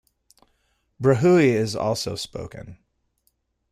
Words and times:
Brahui 0.99 1.49
is 1.53 1.75
also 1.75 2.15
spoken. 2.15 2.79